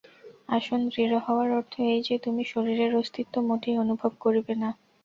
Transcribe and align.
আসন 0.49 0.81
দৃঢ় 0.89 1.17
হওয়ার 1.19 1.49
অর্থ 1.51 1.73
এই 1.91 2.01
যে, 2.03 2.15
তুমি 2.17 2.41
শরীরের 2.45 2.91
অস্তিত্ব 2.95 3.35
মোটেই 3.41 3.75
অনুভব 3.77 4.11
করিবে 4.19 4.53
না। 4.55 4.69